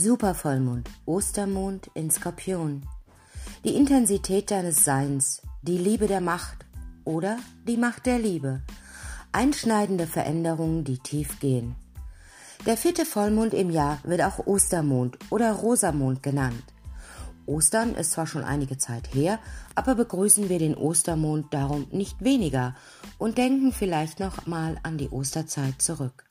Supervollmond, 0.00 0.88
Ostermond 1.06 1.90
in 1.94 2.08
Skorpion. 2.08 2.82
Die 3.64 3.74
Intensität 3.74 4.48
deines 4.52 4.84
Seins, 4.84 5.42
die 5.62 5.76
Liebe 5.76 6.06
der 6.06 6.20
Macht 6.20 6.66
oder 7.04 7.36
die 7.66 7.76
Macht 7.76 8.06
der 8.06 8.20
Liebe. 8.20 8.62
Einschneidende 9.32 10.06
Veränderungen, 10.06 10.84
die 10.84 10.98
tief 10.98 11.40
gehen. 11.40 11.74
Der 12.64 12.76
vierte 12.76 13.04
Vollmond 13.04 13.54
im 13.54 13.70
Jahr 13.70 13.98
wird 14.04 14.22
auch 14.22 14.46
Ostermond 14.46 15.18
oder 15.30 15.50
Rosamond 15.50 16.22
genannt. 16.22 16.62
Ostern 17.46 17.96
ist 17.96 18.12
zwar 18.12 18.28
schon 18.28 18.44
einige 18.44 18.78
Zeit 18.78 19.12
her, 19.12 19.40
aber 19.74 19.96
begrüßen 19.96 20.48
wir 20.48 20.60
den 20.60 20.76
Ostermond 20.76 21.52
darum 21.52 21.88
nicht 21.90 22.22
weniger 22.22 22.76
und 23.18 23.36
denken 23.36 23.72
vielleicht 23.72 24.20
noch 24.20 24.46
mal 24.46 24.76
an 24.84 24.96
die 24.96 25.08
Osterzeit 25.08 25.82
zurück. 25.82 26.27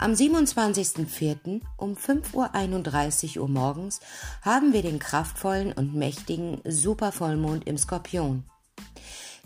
Am 0.00 0.12
27.04. 0.12 1.60
um 1.76 1.94
5.31 1.94 3.40
Uhr 3.40 3.48
morgens 3.48 3.98
haben 4.42 4.72
wir 4.72 4.82
den 4.82 5.00
kraftvollen 5.00 5.72
und 5.72 5.92
mächtigen 5.92 6.60
Supervollmond 6.64 7.66
im 7.66 7.76
Skorpion. 7.76 8.44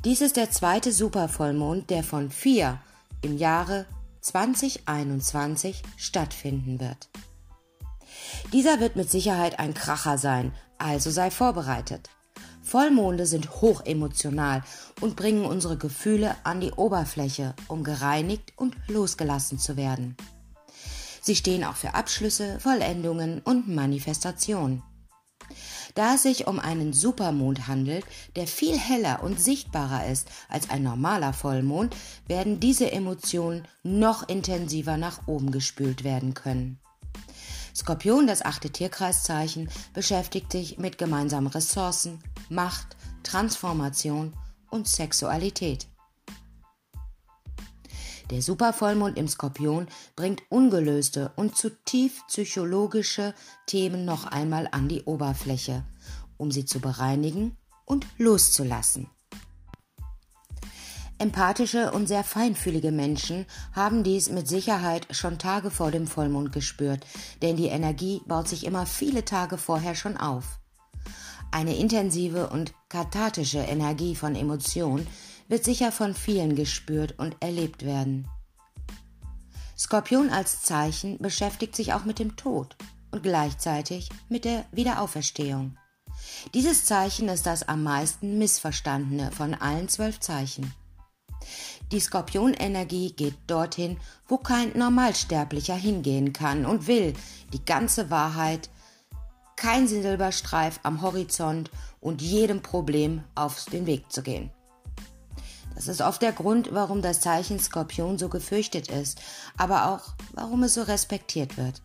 Dies 0.05 0.21
ist 0.21 0.37
der 0.37 0.51
zweite 0.51 0.93
Supervollmond, 0.93 1.89
der 1.89 2.05
von 2.05 2.31
vier 2.31 2.79
im 3.23 3.39
Jahre 3.39 3.87
2021 4.21 5.83
stattfinden 5.97 6.81
wird. 6.81 7.09
Dieser 8.53 8.79
wird 8.79 8.95
mit 8.95 9.11
Sicherheit 9.11 9.59
ein 9.59 9.73
Kracher 9.73 10.19
sein, 10.19 10.53
also 10.77 11.11
sei 11.11 11.31
vorbereitet. 11.31 12.11
Vollmonde 12.61 13.25
sind 13.25 13.63
hochemotional 13.63 14.63
und 15.01 15.17
bringen 15.17 15.47
unsere 15.47 15.79
Gefühle 15.79 16.37
an 16.45 16.61
die 16.61 16.73
Oberfläche, 16.73 17.55
um 17.69 17.85
gereinigt 17.85 18.53
und 18.57 18.77
losgelassen 18.89 19.59
zu 19.59 19.79
werden. 19.79 20.15
Sie 21.23 21.37
stehen 21.37 21.63
auch 21.63 21.77
für 21.77 21.95
Abschlüsse, 21.95 22.59
Vollendungen 22.59 23.41
und 23.41 23.69
Manifestationen. 23.69 24.83
Da 25.95 26.15
es 26.15 26.23
sich 26.23 26.47
um 26.49 26.59
einen 26.59 26.93
Supermond 26.93 27.69
handelt, 27.69 28.05
der 28.35 28.47
viel 28.47 28.77
heller 28.77 29.23
und 29.23 29.41
sichtbarer 29.41 30.07
ist 30.09 30.29
als 30.49 30.69
ein 30.71 30.83
normaler 30.83 31.33
Vollmond, 31.33 31.95
werden 32.27 32.59
diese 32.59 32.91
Emotionen 32.91 33.69
noch 33.85 34.29
intensiver 34.29 34.97
nach 34.97 35.29
oben 35.29 35.53
gespült 35.53 36.03
werden 36.03 36.35
können. 36.35 36.81
Skorpion, 37.75 38.27
das 38.27 38.45
achte 38.45 38.71
Tierkreiszeichen, 38.71 39.69
beschäftigt 39.95 40.51
sich 40.51 40.79
mit 40.79 40.99
gemeinsamen 40.99 41.47
Ressourcen, 41.47 42.19
Macht, 42.49 42.97
Transformation 43.23 44.33
und 44.71 44.89
Sexualität. 44.89 45.87
Der 48.31 48.43
Supervollmond 48.43 49.19
im 49.19 49.29
Skorpion 49.29 49.87
bringt 50.17 50.43
ungelöste 50.49 51.33
und 51.37 51.57
zutiefst 51.57 52.27
psychologische 52.29 53.35
Themen 53.67 54.05
noch 54.05 54.25
einmal 54.25 54.69
an 54.71 54.89
die 54.89 55.03
Oberfläche, 55.03 55.85
um 56.37 56.51
sie 56.51 56.65
zu 56.65 56.81
bereinigen 56.81 57.57
und 57.85 58.07
loszulassen. 58.19 59.09
Empathische 61.19 61.93
und 61.93 62.09
sehr 62.09 62.25
feinfühlige 62.25 62.91
Menschen 62.91 63.47
haben 63.73 64.03
dies 64.03 64.29
mit 64.29 64.49
Sicherheit 64.49 65.07
schon 65.13 65.39
Tage 65.39 65.71
vor 65.71 65.93
dem 65.93 66.09
Vollmond 66.09 66.53
gespürt, 66.53 67.07
denn 67.43 67.57
die 67.57 67.69
Energie 67.69 68.23
baut 68.27 68.49
sich 68.49 68.67
immer 68.67 68.87
viele 68.87 69.25
Tage 69.25 69.57
vorher 69.57 69.95
schon 69.95 70.17
auf. 70.17 70.59
Eine 71.53 71.77
intensive 71.77 72.49
und 72.49 72.73
kathartische 72.89 73.59
Energie 73.59 74.17
von 74.17 74.35
Emotion 74.35 75.07
wird 75.49 75.65
sicher 75.65 75.93
von 75.93 76.15
vielen 76.15 76.55
gespürt 76.55 77.19
und 77.19 77.37
erlebt 77.41 77.85
werden. 77.85 78.29
Skorpion 79.79 80.31
als 80.31 80.63
Zeichen 80.63 81.19
beschäftigt 81.19 81.75
sich 81.75 81.93
auch 81.93 82.05
mit 82.05 82.19
dem 82.19 82.37
Tod 82.37 82.77
und 83.11 83.23
gleichzeitig 83.23 84.09
mit 84.29 84.45
der 84.45 84.65
Wiederauferstehung. 84.73 85.77
Dieses 86.55 86.85
Zeichen 86.85 87.29
ist 87.29 87.47
das 87.47 87.67
am 87.69 87.83
meisten 87.83 88.39
missverstandene 88.39 89.33
von 89.33 89.55
allen 89.55 89.89
zwölf 89.89 90.21
Zeichen. 90.21 90.73
Die 91.91 92.01
Skorpionenergie 92.01 93.13
geht 93.13 93.35
dorthin, 93.47 93.99
wo 94.29 94.39
kein 94.39 94.77
Normalsterblicher 94.77 95.75
hingehen 95.75 96.33
kann 96.33 96.65
und 96.65 96.87
will 96.87 97.15
die 97.53 97.65
ganze 97.65 98.11
Wahrheit, 98.11 98.71
kein 99.57 99.87
Silberstreif 99.87 100.81
am 100.83 101.03
Horizont 101.03 101.71
und 102.01 102.23
jedem 102.23 102.63
Problem 102.63 103.25
auf 103.35 103.65
den 103.67 103.87
Weg 103.87 104.11
zu 104.11 104.23
gehen. 104.23 104.51
Das 105.75 105.89
ist 105.89 106.01
oft 106.01 106.23
der 106.23 106.33
Grund, 106.33 106.71
warum 106.73 107.03
das 107.03 107.21
Zeichen 107.21 107.59
Skorpion 107.59 108.19
so 108.19 108.29
gefürchtet 108.29 108.89
ist, 108.89 109.21
aber 109.57 109.89
auch 109.89 110.15
warum 110.33 110.63
es 110.63 110.75
so 110.75 110.83
respektiert 110.83 111.57
wird. 111.57 111.83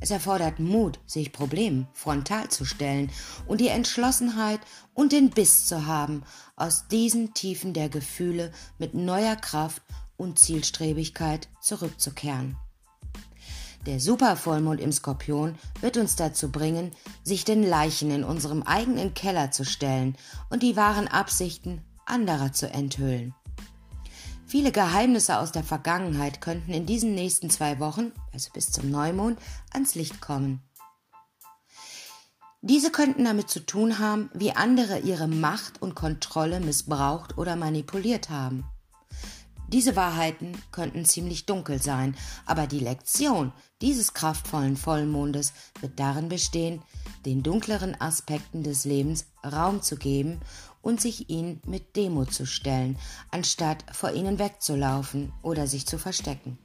Es 0.00 0.10
erfordert 0.10 0.58
Mut, 0.58 0.98
sich 1.06 1.32
Problemen 1.32 1.86
frontal 1.92 2.48
zu 2.48 2.64
stellen 2.64 3.10
und 3.46 3.60
die 3.60 3.68
Entschlossenheit 3.68 4.58
und 4.94 5.12
den 5.12 5.30
Biss 5.30 5.66
zu 5.66 5.86
haben, 5.86 6.24
aus 6.56 6.88
diesen 6.88 7.34
Tiefen 7.34 7.72
der 7.72 7.88
Gefühle 7.88 8.50
mit 8.78 8.94
neuer 8.94 9.36
Kraft 9.36 9.82
und 10.16 10.40
Zielstrebigkeit 10.40 11.48
zurückzukehren. 11.60 12.56
Der 13.86 14.00
Supervollmond 14.00 14.80
im 14.80 14.90
Skorpion 14.90 15.56
wird 15.80 15.96
uns 15.96 16.16
dazu 16.16 16.50
bringen, 16.50 16.92
sich 17.22 17.44
den 17.44 17.62
Leichen 17.62 18.10
in 18.10 18.24
unserem 18.24 18.62
eigenen 18.62 19.14
Keller 19.14 19.52
zu 19.52 19.64
stellen 19.64 20.16
und 20.50 20.62
die 20.64 20.76
wahren 20.76 21.08
Absichten 21.08 21.84
anderer 22.06 22.52
zu 22.52 22.70
enthüllen. 22.70 23.34
Viele 24.46 24.70
Geheimnisse 24.70 25.38
aus 25.38 25.50
der 25.50 25.64
Vergangenheit 25.64 26.40
könnten 26.42 26.72
in 26.72 26.84
diesen 26.84 27.14
nächsten 27.14 27.48
zwei 27.48 27.80
Wochen, 27.80 28.12
also 28.32 28.50
bis 28.52 28.70
zum 28.70 28.90
Neumond, 28.90 29.38
ans 29.72 29.94
Licht 29.94 30.20
kommen. 30.20 30.62
Diese 32.60 32.92
könnten 32.92 33.24
damit 33.24 33.48
zu 33.48 33.60
tun 33.60 33.98
haben, 33.98 34.30
wie 34.34 34.52
andere 34.52 34.98
ihre 34.98 35.26
Macht 35.26 35.80
und 35.80 35.94
Kontrolle 35.94 36.60
missbraucht 36.60 37.38
oder 37.38 37.56
manipuliert 37.56 38.30
haben. 38.30 38.64
Diese 39.68 39.96
Wahrheiten 39.96 40.52
könnten 40.70 41.06
ziemlich 41.06 41.46
dunkel 41.46 41.80
sein, 41.80 42.14
aber 42.44 42.66
die 42.66 42.78
Lektion 42.78 43.52
dieses 43.80 44.12
kraftvollen 44.12 44.76
Vollmondes 44.76 45.54
wird 45.80 45.98
darin 45.98 46.28
bestehen, 46.28 46.82
den 47.24 47.42
dunkleren 47.42 47.98
Aspekten 47.98 48.62
des 48.62 48.84
Lebens 48.84 49.26
Raum 49.42 49.80
zu 49.80 49.96
geben 49.96 50.40
und 50.82 51.00
sich 51.00 51.30
ihnen 51.30 51.62
mit 51.66 51.96
Demo 51.96 52.24
zu 52.24 52.44
stellen, 52.44 52.98
anstatt 53.30 53.84
vor 53.92 54.12
ihnen 54.12 54.38
wegzulaufen 54.38 55.32
oder 55.42 55.66
sich 55.66 55.86
zu 55.86 55.98
verstecken. 55.98 56.58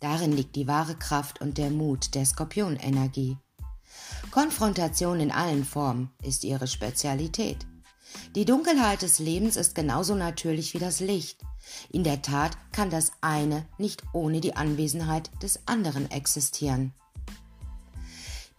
Darin 0.00 0.32
liegt 0.32 0.54
die 0.56 0.66
wahre 0.66 0.96
Kraft 0.96 1.40
und 1.40 1.56
der 1.56 1.70
Mut 1.70 2.14
der 2.14 2.26
Skorpionenergie. 2.26 3.38
Konfrontation 4.30 5.20
in 5.20 5.30
allen 5.30 5.64
Formen 5.64 6.10
ist 6.22 6.44
ihre 6.44 6.66
Spezialität. 6.66 7.66
Die 8.34 8.44
Dunkelheit 8.44 9.02
des 9.02 9.18
Lebens 9.18 9.56
ist 9.56 9.74
genauso 9.74 10.14
natürlich 10.14 10.74
wie 10.74 10.78
das 10.78 11.00
Licht. 11.00 11.40
In 11.90 12.04
der 12.04 12.20
Tat 12.20 12.56
kann 12.72 12.90
das 12.90 13.12
eine 13.20 13.66
nicht 13.78 14.02
ohne 14.12 14.40
die 14.40 14.56
Anwesenheit 14.56 15.30
des 15.42 15.66
anderen 15.66 16.10
existieren. 16.10 16.92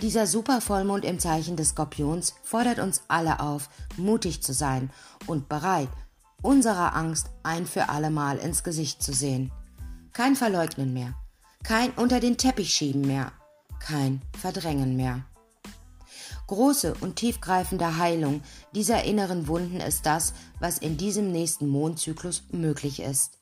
Dieser 0.01 0.27
Supervollmond 0.27 1.05
im 1.05 1.19
Zeichen 1.19 1.55
des 1.55 1.69
Skorpions 1.69 2.35
fordert 2.43 2.79
uns 2.79 3.03
alle 3.07 3.39
auf, 3.39 3.69
mutig 3.95 4.43
zu 4.43 4.53
sein 4.53 4.91
und 5.25 5.47
bereit, 5.47 5.89
unserer 6.41 6.95
Angst 6.95 7.29
ein 7.43 7.65
für 7.65 7.87
allemal 7.87 8.37
ins 8.37 8.63
Gesicht 8.63 9.01
zu 9.01 9.13
sehen. 9.13 9.51
Kein 10.11 10.35
Verleugnen 10.35 10.93
mehr, 10.93 11.13
kein 11.63 11.91
unter 11.91 12.19
den 12.19 12.37
Teppich 12.37 12.73
schieben 12.73 13.01
mehr, 13.01 13.31
kein 13.79 14.21
Verdrängen 14.37 14.97
mehr. 14.97 15.23
Große 16.47 16.93
und 16.99 17.15
tiefgreifende 17.15 17.97
Heilung 17.97 18.41
dieser 18.73 19.03
inneren 19.03 19.47
Wunden 19.47 19.79
ist 19.79 20.05
das, 20.05 20.33
was 20.59 20.77
in 20.77 20.97
diesem 20.97 21.31
nächsten 21.31 21.67
Mondzyklus 21.67 22.43
möglich 22.51 22.99
ist. 22.99 23.39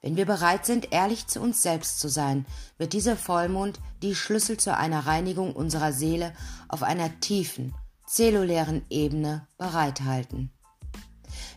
Wenn 0.00 0.16
wir 0.16 0.26
bereit 0.26 0.64
sind, 0.64 0.92
ehrlich 0.92 1.26
zu 1.26 1.40
uns 1.40 1.62
selbst 1.62 1.98
zu 1.98 2.08
sein, 2.08 2.46
wird 2.76 2.92
dieser 2.92 3.16
Vollmond 3.16 3.80
die 4.02 4.14
Schlüssel 4.14 4.56
zu 4.56 4.76
einer 4.76 5.06
Reinigung 5.06 5.54
unserer 5.54 5.92
Seele 5.92 6.32
auf 6.68 6.82
einer 6.82 7.18
tiefen, 7.20 7.74
zellulären 8.06 8.82
Ebene 8.90 9.46
bereithalten. 9.58 10.50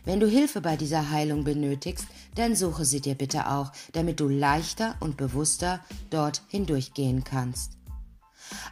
Wenn 0.04 0.18
du 0.18 0.26
Hilfe 0.26 0.60
bei 0.60 0.76
dieser 0.76 1.10
Heilung 1.10 1.44
benötigst, 1.44 2.06
dann 2.34 2.56
suche 2.56 2.84
sie 2.84 3.00
dir 3.00 3.14
bitte 3.14 3.48
auch, 3.48 3.70
damit 3.92 4.18
du 4.18 4.28
leichter 4.28 4.96
und 4.98 5.16
bewusster 5.16 5.80
dort 6.10 6.42
hindurchgehen 6.48 7.22
kannst. 7.22 7.78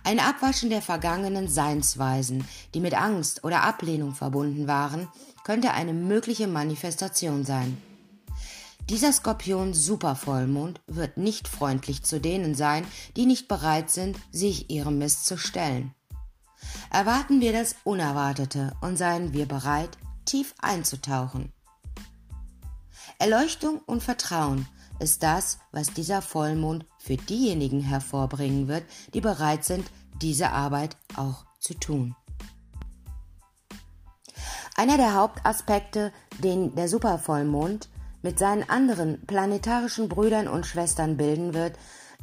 Ein 0.02 0.18
Abwaschen 0.18 0.70
der 0.70 0.82
vergangenen 0.82 1.48
Seinsweisen, 1.48 2.44
die 2.74 2.80
mit 2.80 2.94
Angst 2.94 3.44
oder 3.44 3.62
Ablehnung 3.62 4.14
verbunden 4.14 4.66
waren, 4.66 5.08
könnte 5.44 5.70
eine 5.72 5.92
mögliche 5.92 6.48
Manifestation 6.48 7.44
sein. 7.44 7.80
Dieser 8.90 9.12
Skorpion 9.12 9.72
Supervollmond 9.72 10.80
wird 10.88 11.16
nicht 11.16 11.46
freundlich 11.46 12.02
zu 12.02 12.20
denen 12.20 12.56
sein, 12.56 12.84
die 13.14 13.24
nicht 13.24 13.46
bereit 13.46 13.88
sind, 13.88 14.18
sich 14.32 14.68
ihrem 14.68 14.98
Mist 14.98 15.26
zu 15.26 15.38
stellen. 15.38 15.94
Erwarten 16.90 17.40
wir 17.40 17.52
das 17.52 17.76
Unerwartete 17.84 18.72
und 18.80 18.96
seien 18.96 19.32
wir 19.32 19.46
bereit, 19.46 19.96
tief 20.24 20.56
einzutauchen. 20.60 21.52
Erleuchtung 23.20 23.80
und 23.86 24.02
Vertrauen 24.02 24.66
ist 24.98 25.22
das, 25.22 25.60
was 25.70 25.92
dieser 25.92 26.20
Vollmond 26.20 26.84
für 26.98 27.16
diejenigen 27.16 27.82
hervorbringen 27.82 28.66
wird, 28.66 28.82
die 29.14 29.20
bereit 29.20 29.64
sind, 29.64 29.88
diese 30.20 30.50
Arbeit 30.50 30.96
auch 31.14 31.46
zu 31.60 31.74
tun. 31.74 32.16
Einer 34.74 34.96
der 34.96 35.14
Hauptaspekte, 35.14 36.12
den 36.42 36.74
der 36.74 36.88
Supervollmond 36.88 37.88
mit 38.22 38.38
seinen 38.38 38.68
anderen 38.68 39.24
planetarischen 39.26 40.08
Brüdern 40.08 40.48
und 40.48 40.66
Schwestern 40.66 41.16
bilden 41.16 41.54
wird, 41.54 41.76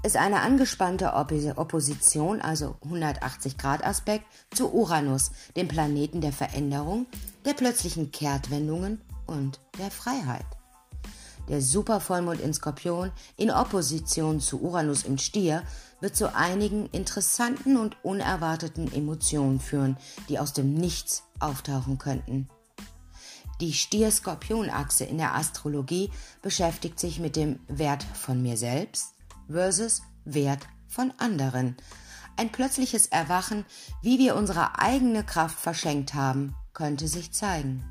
ist 0.03 0.15
eine 0.15 0.41
angespannte 0.41 1.13
Opposition, 1.13 2.41
also 2.41 2.75
180 2.83 3.57
Grad 3.57 3.83
Aspekt, 3.83 4.25
zu 4.53 4.73
Uranus, 4.73 5.31
dem 5.55 5.67
Planeten 5.67 6.21
der 6.21 6.33
Veränderung, 6.33 7.07
der 7.45 7.53
plötzlichen 7.53 8.11
Kehrtwendungen 8.11 9.01
und 9.25 9.59
der 9.79 9.89
Freiheit. 9.89 10.45
Der 11.49 11.61
Supervollmond 11.61 12.41
in 12.41 12.53
Skorpion 12.53 13.11
in 13.37 13.51
Opposition 13.51 14.41
zu 14.41 14.61
Uranus 14.61 15.03
im 15.03 15.17
Stier 15.17 15.63
wird 16.01 16.15
zu 16.15 16.35
einigen 16.35 16.87
interessanten 16.87 17.77
und 17.77 17.95
unerwarteten 18.03 18.91
Emotionen 18.93 19.59
führen, 19.59 19.97
die 20.29 20.39
aus 20.39 20.53
dem 20.53 20.73
Nichts 20.73 21.23
auftauchen 21.39 21.97
könnten. 21.97 22.49
Die 23.59 23.73
Stier-Skorpion-Achse 23.73 25.03
in 25.03 25.17
der 25.17 25.33
Astrologie 25.35 26.11
beschäftigt 26.41 26.99
sich 26.99 27.19
mit 27.19 27.35
dem 27.35 27.59
Wert 27.67 28.03
von 28.03 28.41
mir 28.41 28.55
selbst 28.55 29.13
versus 29.49 30.03
Wert 30.25 30.67
von 30.87 31.11
anderen. 31.17 31.75
Ein 32.35 32.51
plötzliches 32.51 33.07
Erwachen, 33.07 33.65
wie 34.03 34.19
wir 34.19 34.35
unsere 34.35 34.77
eigene 34.77 35.23
Kraft 35.23 35.59
verschenkt 35.59 36.13
haben, 36.13 36.55
könnte 36.73 37.07
sich 37.07 37.31
zeigen. 37.31 37.83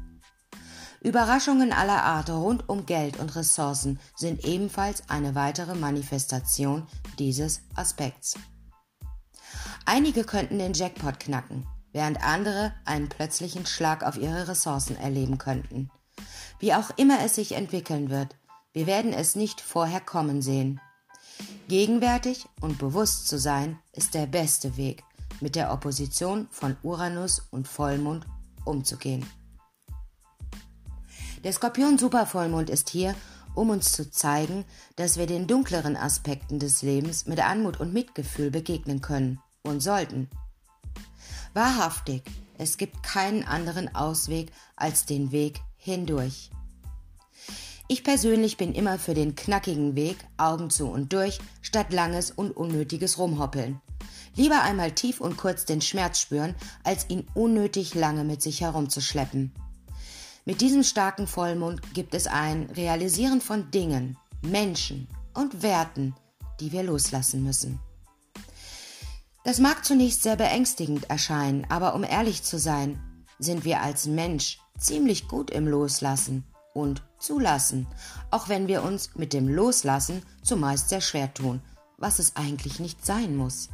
Überraschungen 1.00 1.72
aller 1.72 2.04
Art 2.04 2.30
rund 2.30 2.68
um 2.68 2.86
Geld 2.86 3.18
und 3.18 3.34
Ressourcen 3.34 3.98
sind 4.16 4.44
ebenfalls 4.44 5.08
eine 5.08 5.34
weitere 5.34 5.74
Manifestation 5.74 6.86
dieses 7.18 7.62
Aspekts. 7.74 8.34
Einige 9.84 10.24
könnten 10.24 10.58
den 10.58 10.72
Jackpot 10.72 11.20
knacken, 11.20 11.66
während 11.96 12.22
andere 12.22 12.74
einen 12.84 13.08
plötzlichen 13.08 13.64
Schlag 13.64 14.04
auf 14.04 14.18
ihre 14.18 14.48
Ressourcen 14.48 14.96
erleben 14.98 15.38
könnten. 15.38 15.90
Wie 16.58 16.74
auch 16.74 16.90
immer 16.98 17.24
es 17.24 17.36
sich 17.36 17.52
entwickeln 17.52 18.10
wird, 18.10 18.36
wir 18.74 18.86
werden 18.86 19.14
es 19.14 19.34
nicht 19.34 19.62
vorher 19.62 20.02
kommen 20.02 20.42
sehen. 20.42 20.78
Gegenwärtig 21.68 22.44
und 22.60 22.78
bewusst 22.78 23.28
zu 23.28 23.38
sein 23.38 23.78
ist 23.92 24.12
der 24.12 24.26
beste 24.26 24.76
Weg, 24.76 25.04
mit 25.40 25.56
der 25.56 25.72
Opposition 25.72 26.48
von 26.50 26.76
Uranus 26.82 27.48
und 27.50 27.66
Vollmond 27.66 28.26
umzugehen. 28.66 29.24
Der 31.44 31.54
Skorpion-Supervollmond 31.54 32.68
ist 32.68 32.90
hier, 32.90 33.14
um 33.54 33.70
uns 33.70 33.92
zu 33.92 34.10
zeigen, 34.10 34.66
dass 34.96 35.16
wir 35.16 35.26
den 35.26 35.46
dunkleren 35.46 35.96
Aspekten 35.96 36.58
des 36.58 36.82
Lebens 36.82 37.24
mit 37.24 37.40
Anmut 37.40 37.80
und 37.80 37.94
Mitgefühl 37.94 38.50
begegnen 38.50 39.00
können 39.00 39.40
und 39.62 39.80
sollten. 39.80 40.28
Wahrhaftig, 41.56 42.22
es 42.58 42.76
gibt 42.76 43.02
keinen 43.02 43.42
anderen 43.42 43.94
Ausweg 43.94 44.52
als 44.76 45.06
den 45.06 45.32
Weg 45.32 45.62
hindurch. 45.78 46.50
Ich 47.88 48.04
persönlich 48.04 48.58
bin 48.58 48.74
immer 48.74 48.98
für 48.98 49.14
den 49.14 49.36
knackigen 49.36 49.96
Weg, 49.96 50.18
Augen 50.36 50.68
zu 50.68 50.86
und 50.86 51.14
durch, 51.14 51.38
statt 51.62 51.94
langes 51.94 52.30
und 52.30 52.50
unnötiges 52.50 53.16
Rumhoppeln. 53.16 53.80
Lieber 54.34 54.60
einmal 54.64 54.92
tief 54.92 55.18
und 55.18 55.38
kurz 55.38 55.64
den 55.64 55.80
Schmerz 55.80 56.20
spüren, 56.20 56.54
als 56.84 57.08
ihn 57.08 57.26
unnötig 57.32 57.94
lange 57.94 58.24
mit 58.24 58.42
sich 58.42 58.60
herumzuschleppen. 58.60 59.50
Mit 60.44 60.60
diesem 60.60 60.82
starken 60.82 61.26
Vollmond 61.26 61.94
gibt 61.94 62.14
es 62.14 62.26
ein 62.26 62.68
Realisieren 62.76 63.40
von 63.40 63.70
Dingen, 63.70 64.18
Menschen 64.42 65.08
und 65.32 65.62
Werten, 65.62 66.14
die 66.60 66.72
wir 66.72 66.82
loslassen 66.82 67.42
müssen. 67.42 67.80
Das 69.46 69.60
mag 69.60 69.84
zunächst 69.84 70.24
sehr 70.24 70.34
beängstigend 70.34 71.08
erscheinen, 71.08 71.68
aber 71.68 71.94
um 71.94 72.02
ehrlich 72.02 72.42
zu 72.42 72.58
sein, 72.58 73.00
sind 73.38 73.64
wir 73.64 73.80
als 73.80 74.06
Mensch 74.06 74.58
ziemlich 74.76 75.28
gut 75.28 75.52
im 75.52 75.68
Loslassen 75.68 76.42
und 76.74 77.04
Zulassen, 77.20 77.86
auch 78.32 78.48
wenn 78.48 78.66
wir 78.66 78.82
uns 78.82 79.14
mit 79.14 79.32
dem 79.32 79.46
Loslassen 79.46 80.24
zumeist 80.42 80.88
sehr 80.88 81.00
schwer 81.00 81.32
tun, 81.32 81.62
was 81.96 82.18
es 82.18 82.34
eigentlich 82.34 82.80
nicht 82.80 83.06
sein 83.06 83.36
muss. 83.36 83.68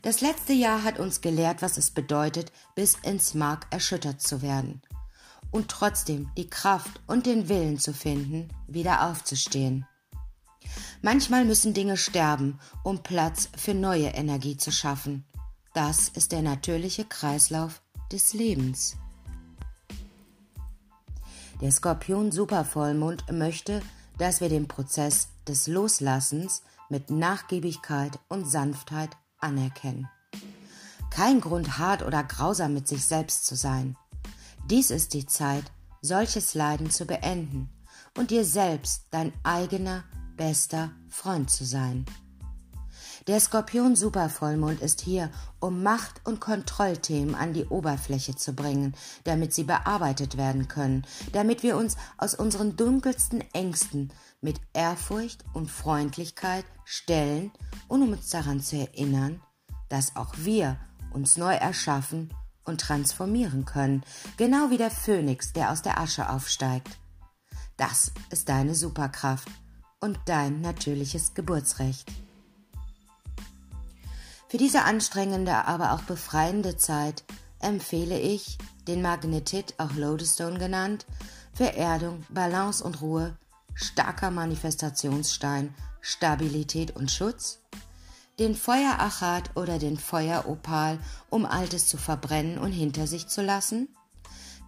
Das 0.00 0.22
letzte 0.22 0.54
Jahr 0.54 0.82
hat 0.82 0.98
uns 0.98 1.20
gelehrt, 1.20 1.60
was 1.60 1.76
es 1.76 1.90
bedeutet, 1.90 2.50
bis 2.74 2.94
ins 3.02 3.34
Mark 3.34 3.66
erschüttert 3.68 4.22
zu 4.22 4.40
werden 4.40 4.80
und 5.50 5.68
trotzdem 5.68 6.30
die 6.38 6.48
Kraft 6.48 7.02
und 7.06 7.26
den 7.26 7.50
Willen 7.50 7.78
zu 7.78 7.92
finden, 7.92 8.48
wieder 8.66 9.10
aufzustehen. 9.10 9.86
Manchmal 11.02 11.44
müssen 11.44 11.74
Dinge 11.74 11.96
sterben, 11.96 12.58
um 12.82 13.02
Platz 13.02 13.48
für 13.56 13.74
neue 13.74 14.08
Energie 14.08 14.56
zu 14.56 14.72
schaffen. 14.72 15.24
Das 15.74 16.08
ist 16.08 16.32
der 16.32 16.42
natürliche 16.42 17.04
Kreislauf 17.04 17.82
des 18.10 18.32
Lebens. 18.32 18.96
Der 21.60 21.70
Skorpion 21.70 22.32
Supervollmond 22.32 23.30
möchte, 23.32 23.82
dass 24.16 24.40
wir 24.40 24.48
den 24.48 24.66
Prozess 24.66 25.28
des 25.46 25.66
Loslassens 25.66 26.62
mit 26.88 27.10
Nachgiebigkeit 27.10 28.18
und 28.28 28.48
Sanftheit 28.48 29.10
anerkennen. 29.38 30.08
Kein 31.10 31.40
Grund 31.40 31.78
hart 31.78 32.02
oder 32.02 32.22
grausam 32.24 32.74
mit 32.74 32.88
sich 32.88 33.04
selbst 33.04 33.46
zu 33.46 33.56
sein. 33.56 33.96
Dies 34.68 34.90
ist 34.90 35.14
die 35.14 35.26
Zeit, 35.26 35.64
solches 36.02 36.54
Leiden 36.54 36.90
zu 36.90 37.06
beenden 37.06 37.70
und 38.16 38.30
dir 38.30 38.44
selbst 38.44 39.06
dein 39.10 39.32
eigener 39.42 40.04
bester 40.38 40.92
Freund 41.10 41.50
zu 41.50 41.66
sein. 41.66 42.06
Der 43.26 43.40
Skorpion 43.40 43.94
Supervollmond 43.94 44.80
ist 44.80 45.02
hier, 45.02 45.30
um 45.60 45.82
Macht- 45.82 46.26
und 46.26 46.40
Kontrollthemen 46.40 47.34
an 47.34 47.52
die 47.52 47.66
Oberfläche 47.66 48.34
zu 48.36 48.54
bringen, 48.54 48.94
damit 49.24 49.52
sie 49.52 49.64
bearbeitet 49.64 50.38
werden 50.38 50.66
können, 50.66 51.04
damit 51.32 51.62
wir 51.62 51.76
uns 51.76 51.98
aus 52.16 52.34
unseren 52.34 52.76
dunkelsten 52.76 53.44
Ängsten 53.52 54.10
mit 54.40 54.58
Ehrfurcht 54.72 55.44
und 55.52 55.70
Freundlichkeit 55.70 56.64
stellen 56.86 57.50
und 57.88 58.02
um 58.02 58.12
uns 58.12 58.30
daran 58.30 58.62
zu 58.62 58.76
erinnern, 58.76 59.42
dass 59.90 60.16
auch 60.16 60.34
wir 60.38 60.78
uns 61.12 61.36
neu 61.36 61.52
erschaffen 61.52 62.32
und 62.64 62.80
transformieren 62.80 63.66
können, 63.66 64.04
genau 64.38 64.70
wie 64.70 64.78
der 64.78 64.90
Phönix, 64.90 65.52
der 65.52 65.70
aus 65.70 65.82
der 65.82 66.00
Asche 66.00 66.30
aufsteigt. 66.30 66.96
Das 67.76 68.12
ist 68.30 68.48
deine 68.48 68.74
Superkraft 68.74 69.48
und 70.00 70.18
dein 70.26 70.60
natürliches 70.60 71.34
Geburtsrecht. 71.34 72.10
Für 74.48 74.56
diese 74.56 74.84
anstrengende, 74.84 75.66
aber 75.66 75.92
auch 75.92 76.02
befreiende 76.02 76.76
Zeit 76.76 77.24
empfehle 77.60 78.18
ich 78.18 78.56
den 78.86 79.02
Magnetit, 79.02 79.74
auch 79.78 79.94
Lodestone 79.94 80.58
genannt, 80.58 81.06
für 81.52 81.74
Erdung, 81.74 82.24
Balance 82.30 82.82
und 82.82 83.02
Ruhe, 83.02 83.36
starker 83.74 84.30
Manifestationsstein, 84.30 85.74
Stabilität 86.00 86.96
und 86.96 87.10
Schutz, 87.10 87.58
den 88.38 88.54
Feuerachat 88.54 89.56
oder 89.56 89.78
den 89.78 89.98
Feueropal, 89.98 90.98
um 91.28 91.44
Altes 91.44 91.88
zu 91.88 91.96
verbrennen 91.96 92.58
und 92.58 92.72
hinter 92.72 93.06
sich 93.06 93.28
zu 93.28 93.42
lassen, 93.42 93.88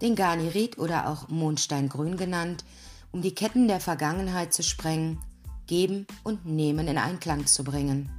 den 0.03 0.17
Garnierit 0.17 0.79
oder 0.79 1.09
auch 1.09 1.29
Mondsteingrün 1.29 2.17
genannt, 2.17 2.65
um 3.13 3.23
die 3.23 3.35
Ketten 3.35 3.69
der 3.69 3.81
Vergangenheit 3.81 4.53
zu 4.53 4.63
sprengen, 4.63 5.19
geben 5.67 6.07
und 6.25 6.47
nehmen 6.47 6.89
in 6.89 6.99
Einklang 6.99 7.47
zu 7.47 7.65
bringen, 7.65 8.11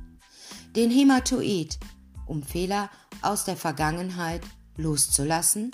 den 0.76 0.90
Hämatoid, 0.90 1.78
um 2.26 2.44
Fehler 2.44 2.90
aus 3.22 3.46
der 3.46 3.58
Vergangenheit 3.58 4.42
loszulassen, 4.78 5.72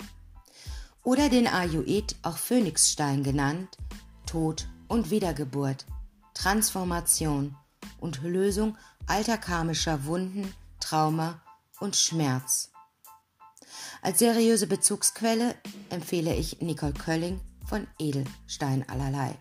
oder 1.04 1.28
den 1.28 1.46
Ayuid, 1.46 2.16
auch 2.22 2.36
Phönixstein 2.36 3.22
genannt, 3.22 3.78
Tod 4.26 4.68
und 4.88 5.10
Wiedergeburt, 5.10 5.86
Transformation 6.34 7.56
und 7.98 8.22
Lösung 8.22 8.76
alter 9.06 9.38
karmischer 9.38 10.04
Wunden, 10.04 10.52
Trauma 10.80 11.40
und 11.80 11.96
Schmerz. 11.96 12.70
Als 14.02 14.18
seriöse 14.18 14.66
Bezugsquelle 14.66 15.54
empfehle 15.90 16.34
ich 16.34 16.60
Nicole 16.60 16.92
Kölling 16.92 17.40
von 17.68 17.86
Edelstein 17.98 18.88
allerlei. 18.88 19.38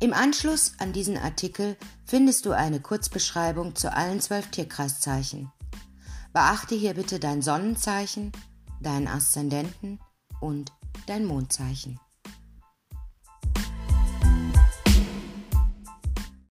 Im 0.00 0.12
Anschluss 0.12 0.72
an 0.78 0.92
diesen 0.92 1.16
Artikel 1.16 1.76
findest 2.04 2.44
du 2.44 2.50
eine 2.50 2.80
Kurzbeschreibung 2.80 3.76
zu 3.76 3.92
allen 3.92 4.20
zwölf 4.20 4.48
Tierkreiszeichen. 4.50 5.52
Beachte 6.32 6.74
hier 6.74 6.94
bitte 6.94 7.20
dein 7.20 7.40
Sonnenzeichen, 7.40 8.32
deinen 8.80 9.06
Aszendenten 9.06 10.00
und 10.40 10.72
dein 11.06 11.24
Mondzeichen. 11.24 12.00